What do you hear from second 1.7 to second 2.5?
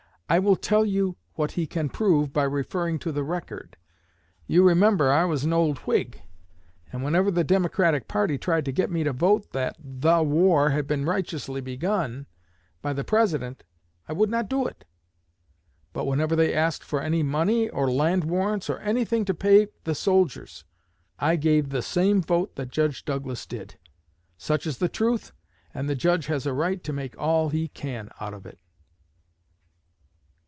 prove by